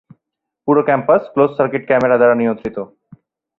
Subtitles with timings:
[0.67, 2.77] পুরো campus close circuit camera দ্বারা নিয়ন্ত্রিত।